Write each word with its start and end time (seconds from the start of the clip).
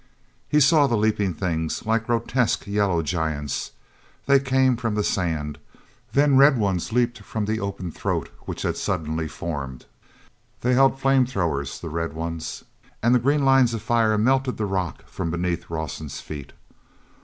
He 0.49 0.59
saw 0.59 0.87
the 0.87 0.97
leaping 0.97 1.35
things, 1.35 1.85
like 1.85 2.07
grotesque 2.07 2.65
yellow 2.65 3.03
giants. 3.03 3.73
They 4.25 4.39
came 4.39 4.75
from 4.75 4.95
the 4.95 5.03
sand; 5.03 5.59
then 6.13 6.37
red 6.37 6.57
ones 6.57 6.91
leaped 6.91 7.19
up 7.19 7.25
from 7.27 7.45
the 7.45 7.59
open 7.59 7.91
throat 7.91 8.29
that 8.47 8.61
had 8.63 8.77
suddenly 8.77 9.27
formed. 9.27 9.85
They 10.61 10.73
held 10.73 10.97
flame 10.99 11.27
throwers, 11.27 11.79
the 11.79 11.89
red 11.89 12.13
ones; 12.13 12.63
and 13.03 13.13
the 13.13 13.19
green 13.19 13.45
lines 13.45 13.75
of 13.75 13.83
fire 13.83 14.17
melted 14.17 14.57
the 14.57 14.65
rock 14.65 15.05
from 15.07 15.29
beneath 15.29 15.69
Rawson's 15.69 16.19
feet. 16.19 16.53